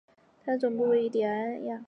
[0.43, 1.79] 它的总部位于雅典。